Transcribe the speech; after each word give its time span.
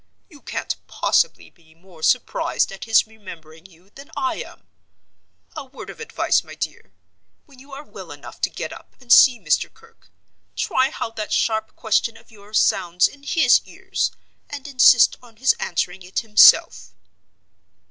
You 0.31 0.41
can't 0.41 0.75
possibly 0.87 1.51
be 1.51 1.75
more 1.75 2.01
surprised 2.01 2.71
at 2.71 2.85
his 2.85 3.05
remembering 3.05 3.67
you 3.67 3.91
than 3.91 4.09
I 4.17 4.37
am. 4.37 4.65
A 5.55 5.63
word 5.63 5.91
of 5.91 5.99
advice, 5.99 6.43
my 6.43 6.55
dear. 6.55 6.91
When 7.45 7.59
you 7.59 7.71
are 7.73 7.83
well 7.83 8.11
enough 8.11 8.41
to 8.41 8.49
get 8.49 8.73
up 8.73 8.95
and 8.99 9.13
see 9.13 9.39
Mr. 9.39 9.71
Kirke, 9.71 10.09
try 10.55 10.89
how 10.89 11.11
that 11.11 11.31
sharp 11.31 11.75
question 11.75 12.17
of 12.17 12.31
yours 12.31 12.57
sounds 12.57 13.07
in 13.07 13.21
his 13.21 13.61
ears, 13.65 14.09
and 14.49 14.67
insist 14.67 15.17
on 15.21 15.35
his 15.35 15.53
answering 15.59 16.01
it 16.01 16.21
himself." 16.21 16.95